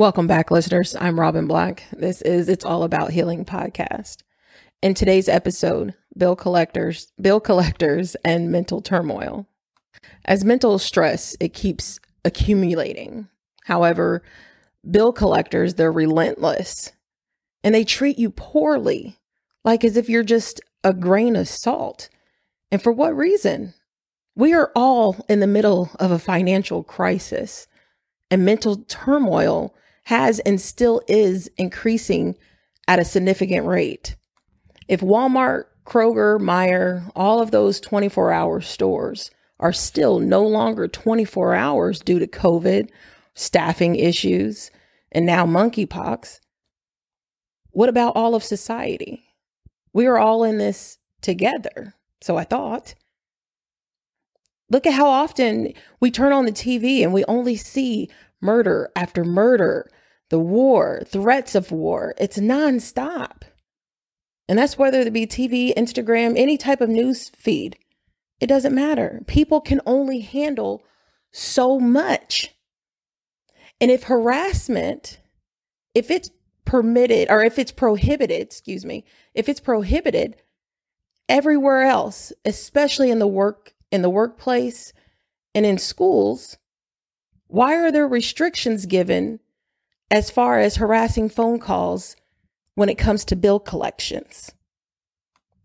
[0.00, 0.96] Welcome back, listeners.
[0.98, 1.84] I'm Robin Black.
[1.92, 4.22] This is It's All About Healing podcast.
[4.80, 9.46] In today's episode, bill collectors, bill collectors, and mental turmoil.
[10.24, 13.28] As mental stress, it keeps accumulating.
[13.64, 14.22] However,
[14.90, 16.92] bill collectors, they're relentless
[17.62, 19.18] and they treat you poorly,
[19.66, 22.08] like as if you're just a grain of salt.
[22.72, 23.74] And for what reason?
[24.34, 27.66] We are all in the middle of a financial crisis,
[28.30, 29.74] and mental turmoil
[30.10, 32.36] has and still is increasing
[32.88, 34.16] at a significant rate.
[34.88, 41.54] If Walmart, Kroger, Meijer, all of those 24 hour stores are still no longer 24
[41.54, 42.90] hours due to COVID,
[43.34, 44.72] staffing issues,
[45.12, 46.40] and now monkeypox,
[47.70, 49.22] what about all of society?
[49.92, 51.94] We are all in this together.
[52.20, 52.94] So I thought.
[54.68, 58.08] Look at how often we turn on the TV and we only see
[58.40, 59.88] murder after murder,
[60.30, 62.14] the war, threats of war.
[62.18, 63.42] It's nonstop.
[64.48, 67.76] And that's whether it be TV, Instagram, any type of news feed.
[68.40, 69.22] It doesn't matter.
[69.26, 70.82] People can only handle
[71.30, 72.54] so much.
[73.80, 75.20] And if harassment,
[75.94, 76.30] if it's
[76.64, 79.04] permitted or if it's prohibited, excuse me,
[79.34, 80.36] if it's prohibited
[81.28, 84.92] everywhere else, especially in the work in the workplace
[85.54, 86.58] and in schools,
[87.48, 89.40] why are there restrictions given
[90.10, 92.16] as far as harassing phone calls
[92.74, 94.52] when it comes to bill collections?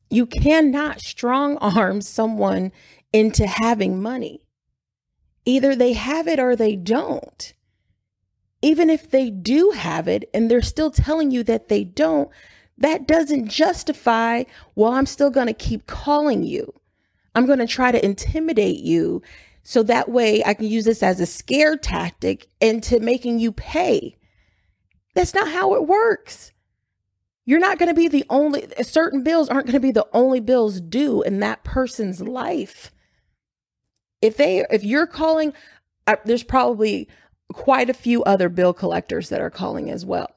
[0.10, 2.72] You cannot strong arm someone
[3.12, 4.42] into having money.
[5.46, 7.54] Either they have it or they don't.
[8.62, 12.30] Even if they do have it and they're still telling you that they don't,
[12.78, 14.44] that doesn't justify,
[14.76, 16.74] well, I'm still going to keep calling you.
[17.34, 19.22] I'm going to try to intimidate you
[19.64, 24.18] so that way I can use this as a scare tactic into making you pay.
[25.16, 26.52] That's not how it works.
[27.46, 30.40] You're not going to be the only, certain bills aren't going to be the only
[30.40, 32.92] bills due in that person's life.
[34.22, 35.54] If they, if you're calling,
[36.08, 37.08] uh, there's probably
[37.54, 40.32] quite a few other bill collectors that are calling as well.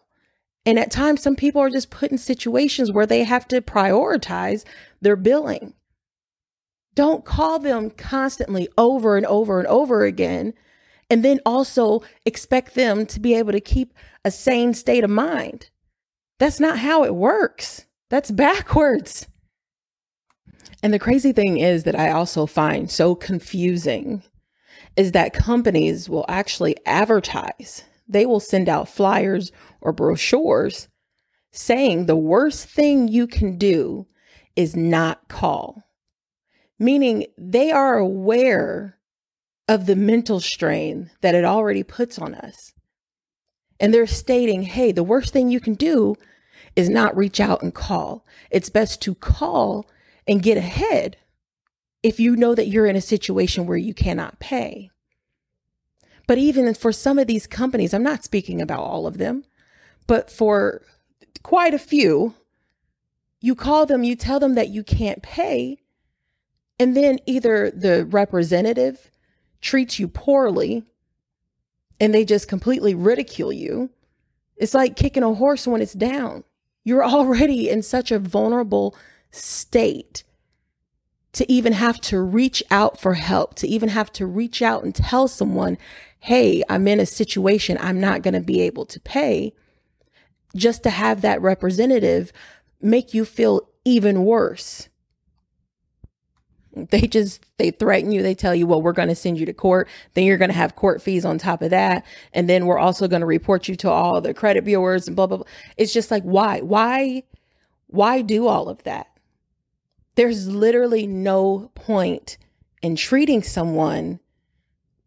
[0.66, 4.64] And at times, some people are just put in situations where they have to prioritize
[5.00, 5.72] their billing.
[6.94, 10.52] Don't call them constantly over and over and over again.
[11.10, 15.70] And then also expect them to be able to keep a sane state of mind.
[16.38, 17.86] That's not how it works.
[18.10, 19.26] That's backwards.
[20.82, 24.22] And the crazy thing is that I also find so confusing
[24.96, 27.84] is that companies will actually advertise.
[28.06, 30.88] They will send out flyers or brochures
[31.50, 34.06] saying the worst thing you can do
[34.54, 35.82] is not call.
[36.78, 38.97] Meaning they are aware
[39.68, 42.72] of the mental strain that it already puts on us.
[43.78, 46.16] And they're stating, hey, the worst thing you can do
[46.74, 48.24] is not reach out and call.
[48.50, 49.86] It's best to call
[50.26, 51.18] and get ahead
[52.02, 54.90] if you know that you're in a situation where you cannot pay.
[56.26, 59.44] But even for some of these companies, I'm not speaking about all of them,
[60.06, 60.82] but for
[61.42, 62.34] quite a few,
[63.40, 65.78] you call them, you tell them that you can't pay,
[66.78, 69.10] and then either the representative
[69.60, 70.84] treats you poorly
[72.00, 73.90] and they just completely ridicule you.
[74.56, 76.44] It's like kicking a horse when it's down.
[76.84, 78.96] You're already in such a vulnerable
[79.30, 80.24] state
[81.32, 84.94] to even have to reach out for help, to even have to reach out and
[84.94, 85.76] tell someone,
[86.20, 89.52] hey, I'm in a situation I'm not going to be able to pay,
[90.56, 92.32] just to have that representative
[92.80, 94.88] make you feel even worse.
[96.90, 98.22] They just they threaten you.
[98.22, 99.88] They tell you, "Well, we're going to send you to court.
[100.14, 103.08] Then you're going to have court fees on top of that, and then we're also
[103.08, 105.46] going to report you to all the credit bureaus and blah blah blah."
[105.76, 107.24] It's just like, why, why,
[107.86, 109.08] why do all of that?
[110.18, 112.38] there's literally no point
[112.82, 114.18] in treating someone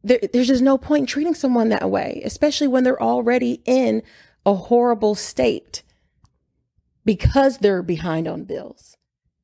[0.06, 4.02] there, there's just no point in treating someone that way especially when they're already in
[4.46, 5.84] a horrible state
[7.04, 8.96] because they're behind on bills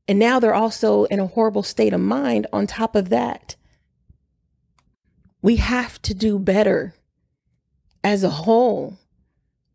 [0.07, 3.55] and now they're also in a horrible state of mind on top of that
[5.41, 6.93] we have to do better
[8.03, 8.97] as a whole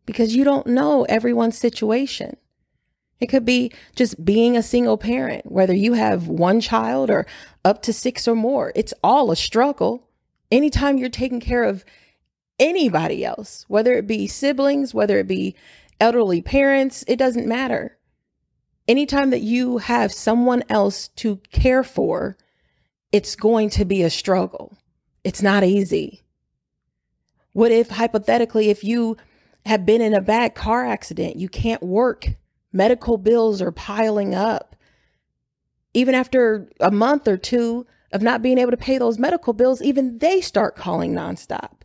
[0.05, 2.35] because you don't know everyone's situation
[3.23, 7.25] it could be just being a single parent, whether you have one child or
[7.63, 8.73] up to six or more.
[8.75, 10.09] It's all a struggle.
[10.51, 11.85] Anytime you're taking care of
[12.59, 15.55] anybody else, whether it be siblings, whether it be
[16.01, 17.97] elderly parents, it doesn't matter.
[18.87, 22.37] Anytime that you have someone else to care for,
[23.11, 24.77] it's going to be a struggle.
[25.23, 26.21] It's not easy.
[27.53, 29.17] What if, hypothetically, if you
[29.65, 31.37] have been in a bad car accident.
[31.37, 32.27] You can't work.
[32.71, 34.75] Medical bills are piling up.
[35.93, 39.81] Even after a month or two of not being able to pay those medical bills,
[39.81, 41.81] even they start calling nonstop.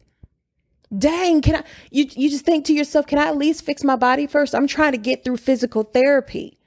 [0.97, 3.97] Dang, can I you you just think to yourself, can I at least fix my
[3.97, 4.55] body first?
[4.55, 6.58] I'm trying to get through physical therapy.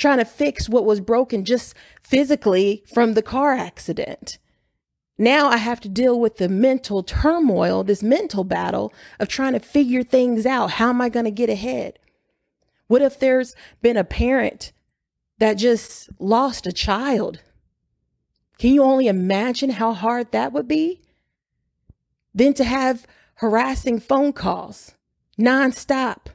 [0.00, 4.38] Trying to fix what was broken just physically from the car accident.
[5.18, 9.60] Now I have to deal with the mental turmoil, this mental battle of trying to
[9.60, 10.70] figure things out.
[10.70, 11.98] How am I going to get ahead?
[12.86, 14.72] What if there's been a parent
[15.36, 17.42] that just lost a child?
[18.56, 21.02] Can you only imagine how hard that would be?
[22.34, 24.94] Then to have harassing phone calls
[25.38, 26.28] nonstop.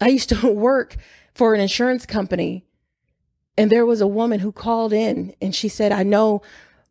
[0.00, 0.96] I used to work
[1.36, 2.64] for an insurance company,
[3.58, 6.42] and there was a woman who called in and she said, I know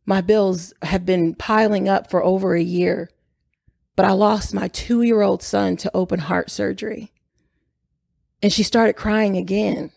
[0.05, 3.09] my bills have been piling up for over a year,
[3.95, 7.11] but I lost my two year old son to open heart surgery.
[8.43, 9.91] And she started crying again.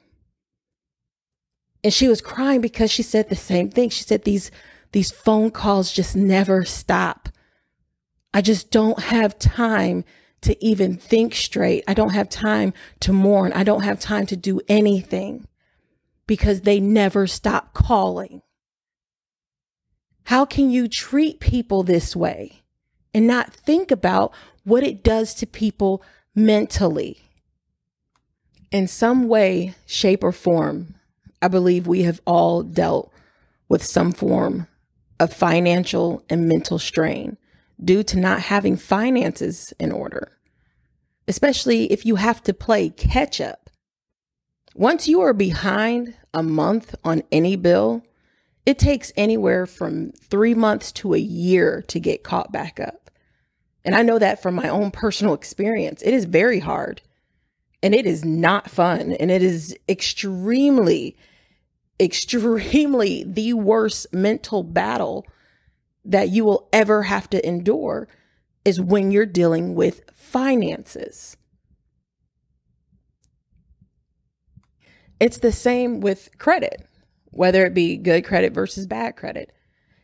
[1.85, 3.91] And she was crying because she said the same thing.
[3.91, 4.51] She said, These,
[4.93, 7.29] these phone calls just never stop.
[8.33, 10.05] I just don't have time
[10.43, 11.85] to even think straight.
[11.89, 13.53] I don't have time to mourn.
[13.53, 15.47] I don't have time to do anything
[16.27, 18.43] because they never stop calling.
[20.25, 22.61] How can you treat people this way
[23.15, 24.33] and not think about
[24.63, 26.03] what it does to people
[26.35, 27.23] mentally?
[28.71, 30.95] In some way, shape, or form,
[31.41, 33.11] I believe we have all dealt
[33.71, 34.69] with some form
[35.19, 37.38] of financial and mental strain
[37.83, 40.33] due to not having finances in order,
[41.27, 43.71] especially if you have to play catch up.
[44.75, 48.03] Once you are behind a month on any bill,
[48.67, 53.11] it takes anywhere from three months to a year to get caught back up.
[53.85, 56.03] And I know that from my own personal experience.
[56.03, 57.01] It is very hard
[57.83, 59.13] and it is not fun.
[59.13, 61.17] And it is extremely,
[61.99, 65.27] extremely the worst mental battle
[66.09, 68.09] that you will ever have to endure
[68.65, 71.37] is when you're dealing with finances.
[75.21, 76.89] It's the same with credit
[77.31, 79.53] whether it be good credit versus bad credit.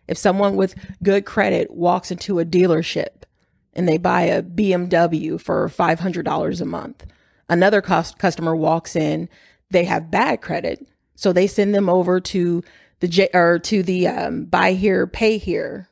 [0.06, 3.24] If someone with good credit walks into a dealership
[3.72, 7.06] and they buy a BMW for $500 a month,
[7.48, 9.28] another cost customer walks in,
[9.70, 10.86] they have bad credit,
[11.16, 12.62] so they send them over to
[13.00, 15.88] the J or to the um, buy here, pay here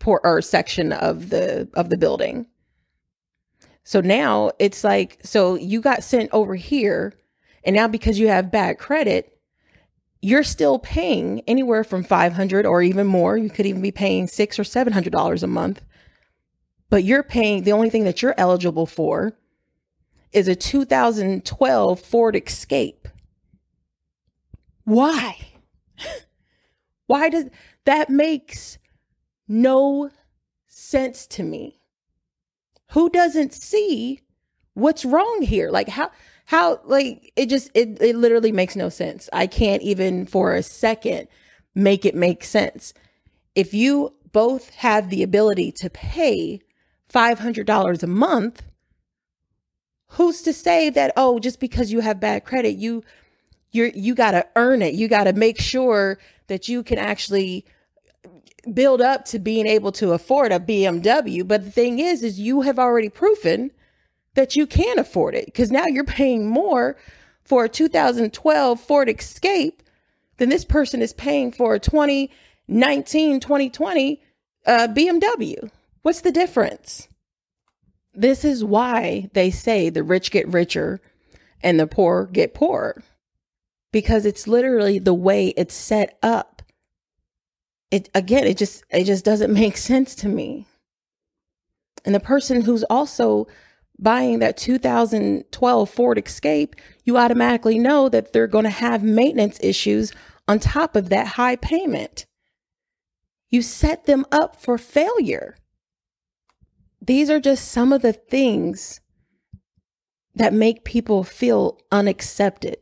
[0.00, 2.46] por- or section of the of the building.
[3.84, 7.14] So now it's like so you got sent over here
[7.64, 9.38] and now because you have bad credit,
[10.22, 13.36] you're still paying anywhere from 500 or even more.
[13.36, 15.82] You could even be paying six or seven hundred dollars a month.
[16.88, 19.38] But you're paying the only thing that you're eligible for
[20.32, 23.08] is a 2012 Ford Escape.
[24.84, 25.36] Why?
[27.06, 27.46] Why does
[27.84, 28.78] that makes
[29.50, 30.10] no
[30.66, 31.80] sense to me?
[32.92, 34.20] Who doesn't see
[34.74, 35.70] what's wrong here?
[35.70, 36.10] Like how
[36.50, 40.64] how like it just it, it literally makes no sense i can't even for a
[40.64, 41.28] second
[41.76, 42.92] make it make sense
[43.54, 46.60] if you both have the ability to pay
[47.08, 48.62] $500 a month
[50.08, 53.04] who's to say that oh just because you have bad credit you
[53.70, 57.64] you're you got to earn it you got to make sure that you can actually
[58.74, 62.62] build up to being able to afford a BMW but the thing is is you
[62.62, 63.70] have already proven
[64.34, 66.96] that you can afford it because now you're paying more
[67.42, 69.82] for a 2012 Ford Escape
[70.36, 74.22] than this person is paying for a 2019 2020
[74.66, 75.70] uh, BMW.
[76.02, 77.08] What's the difference?
[78.14, 81.00] This is why they say the rich get richer
[81.62, 83.02] and the poor get poorer
[83.92, 86.49] because it's literally the way it's set up.
[87.90, 90.66] It again, it just it just doesn't make sense to me.
[92.04, 93.46] And the person who's also
[93.98, 100.12] buying that 2012 Ford Escape, you automatically know that they're going to have maintenance issues
[100.48, 102.24] on top of that high payment.
[103.50, 105.56] You set them up for failure.
[107.02, 109.00] These are just some of the things
[110.34, 112.76] that make people feel unaccepted.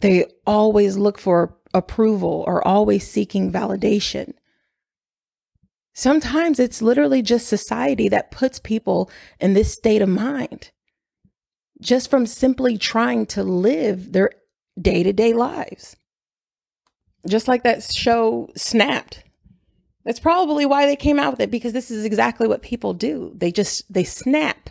[0.00, 4.34] They always look for approval or always seeking validation.
[5.94, 10.70] Sometimes it's literally just society that puts people in this state of mind
[11.80, 14.30] just from simply trying to live their
[14.80, 15.96] day to day lives.
[17.28, 19.24] Just like that show Snapped.
[20.04, 23.32] That's probably why they came out with it because this is exactly what people do.
[23.36, 24.70] They just they snap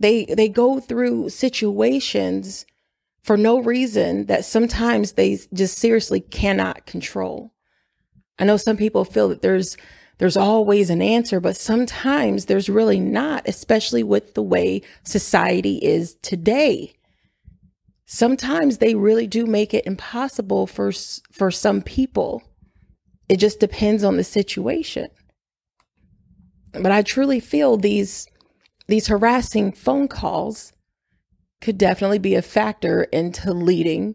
[0.00, 2.66] they they go through situations
[3.22, 7.52] for no reason that sometimes they just seriously cannot control.
[8.38, 9.76] I know some people feel that there's
[10.18, 16.16] there's always an answer, but sometimes there's really not, especially with the way society is
[16.16, 16.92] today.
[18.04, 20.92] Sometimes they really do make it impossible for
[21.32, 22.42] for some people.
[23.30, 25.08] It just depends on the situation.
[26.72, 28.26] But I truly feel these
[28.88, 30.72] these harassing phone calls
[31.60, 34.14] could definitely be a factor into leading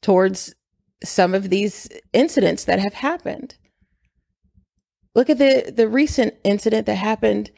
[0.00, 0.54] towards
[1.02, 3.56] some of these incidents that have happened.
[5.14, 7.50] Look at the the recent incident that happened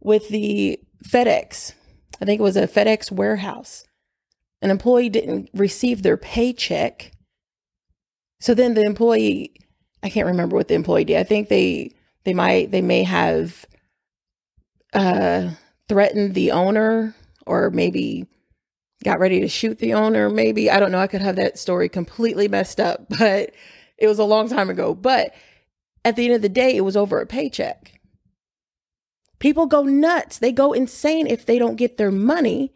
[0.00, 1.74] with the FedEx.
[2.20, 3.84] I think it was a FedEx warehouse.
[4.60, 7.12] An employee didn't receive their paycheck.
[8.40, 9.54] So then the employee,
[10.02, 11.18] I can't remember what the employee did.
[11.18, 11.90] I think they
[12.24, 13.66] they might they may have
[14.94, 15.50] uh
[15.88, 17.14] threatened the owner
[17.46, 18.26] or maybe
[19.02, 20.28] got ready to shoot the owner.
[20.28, 20.98] Maybe, I don't know.
[20.98, 23.52] I could have that story completely messed up, but
[23.98, 24.94] it was a long time ago.
[24.94, 25.34] But
[26.04, 28.00] at the end of the day, it was over a paycheck.
[29.38, 30.38] People go nuts.
[30.38, 32.72] They go insane if they don't get their money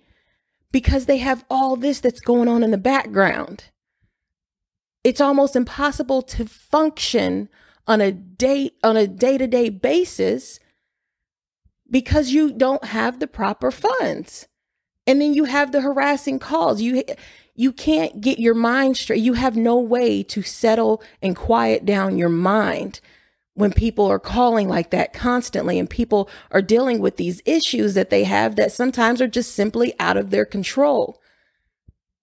[0.73, 3.65] because they have all this that's going on in the background.
[5.05, 7.49] It's almost impossible to function
[7.87, 10.59] on a day on a day-to-day basis
[11.89, 14.49] because you don't have the proper funds.
[15.07, 16.81] And then you have the harassing calls.
[16.81, 17.05] You
[17.55, 19.23] you can't get your mind straight.
[19.23, 23.01] You have no way to settle and quiet down your mind
[23.55, 28.11] when people are calling like that constantly and people are dealing with these issues that
[28.11, 31.23] they have that sometimes are just simply out of their control.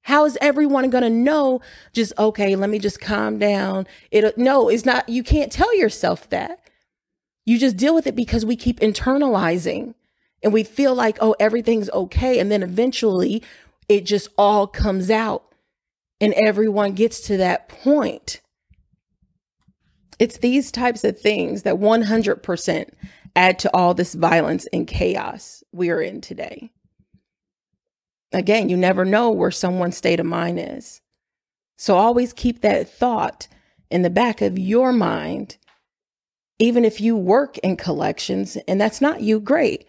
[0.03, 1.61] How is everyone going to know
[1.93, 3.87] just okay, let me just calm down.
[4.11, 6.59] It no, it's not you can't tell yourself that.
[7.45, 9.95] You just deal with it because we keep internalizing
[10.43, 12.39] and we feel like, oh, everything's okay.
[12.39, 13.43] And then eventually
[13.87, 15.45] it just all comes out
[16.19, 18.41] and everyone gets to that point.
[20.19, 22.89] It's these types of things that 100%
[23.35, 26.69] add to all this violence and chaos we are in today.
[28.31, 31.01] Again, you never know where someone's state of mind is.
[31.77, 33.47] So always keep that thought
[33.89, 35.57] in the back of your mind
[36.59, 39.85] even if you work in collections and that's not you, great.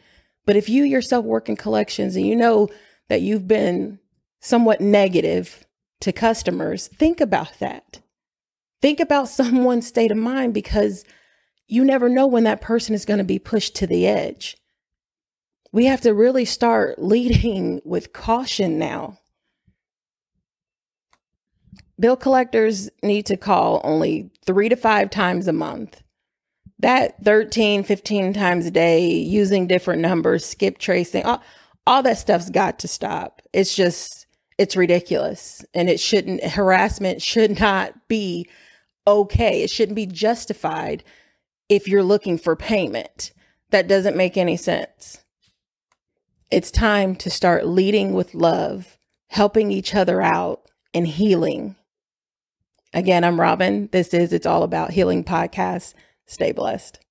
[0.46, 2.68] But if you yourself work in collections and you know
[3.08, 3.98] that you've been
[4.40, 5.66] somewhat negative
[6.00, 8.00] to customers, think about that.
[8.82, 11.04] Think about someone's state of mind because
[11.66, 14.56] you never know when that person is going to be pushed to the edge.
[15.72, 19.18] We have to really start leading with caution now.
[21.98, 26.03] Bill collectors need to call only three to five times a month
[26.78, 31.42] that 13, 15 times a day using different numbers, skip tracing, all,
[31.86, 33.42] all that stuff's got to stop.
[33.52, 34.26] It's just,
[34.58, 35.64] it's ridiculous.
[35.74, 38.48] And it shouldn't, harassment should not be
[39.06, 39.62] okay.
[39.62, 41.04] It shouldn't be justified
[41.68, 43.32] if you're looking for payment.
[43.70, 45.24] That doesn't make any sense.
[46.50, 48.96] It's time to start leading with love,
[49.28, 51.74] helping each other out, and healing.
[52.92, 53.88] Again, I'm Robin.
[53.90, 55.94] This is It's All About Healing podcast.
[56.26, 57.03] Stay blessed.